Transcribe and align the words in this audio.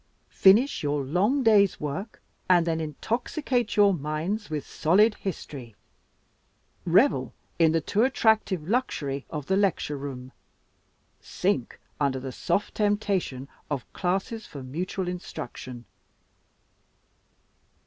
Finish 0.33 0.81
your 0.81 1.03
long 1.03 1.43
day's 1.43 1.79
work 1.79 2.23
and 2.49 2.65
then 2.65 2.81
intoxicate 2.81 3.75
your 3.75 3.93
minds 3.93 4.49
with 4.49 4.65
solid 4.65 5.13
history, 5.13 5.75
revel 6.87 7.33
in 7.59 7.71
the 7.71 7.81
too 7.81 8.01
attractive 8.03 8.67
luxury 8.67 9.27
of 9.29 9.45
the 9.45 9.55
lecture 9.55 9.97
room, 9.97 10.31
sink 11.21 11.79
under 11.99 12.19
the 12.19 12.31
soft 12.31 12.73
temptation 12.73 13.47
of 13.69 13.85
classes 13.93 14.47
for 14.47 14.63
mutual 14.63 15.07
instruction! 15.07 15.85